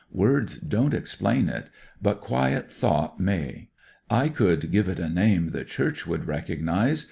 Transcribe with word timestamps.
Words 0.11 0.57
won*t 0.67 0.97
explain 0.97 1.47
it, 1.47 1.69
but 2.01 2.21
quiet 2.21 2.73
thought 2.73 3.19
may. 3.19 3.69
I 4.09 4.29
could.. 4.29 4.73
e 4.73 4.77
it 4.79 4.97
a 4.97 5.07
name 5.07 5.49
the 5.49 5.63
Church 5.63 6.07
would 6.07 6.25
recognise. 6.25 6.99